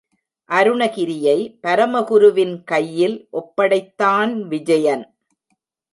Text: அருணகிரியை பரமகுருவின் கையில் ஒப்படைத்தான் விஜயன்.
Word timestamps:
அருணகிரியை 0.49 1.35
பரமகுருவின் 1.63 2.63
கையில் 2.63 3.27
ஒப்படைத்தான் 3.31 4.33
விஜயன். 4.47 5.05